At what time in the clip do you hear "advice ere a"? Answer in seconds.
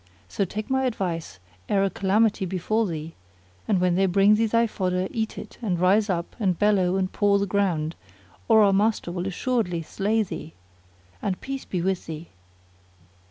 0.85-1.89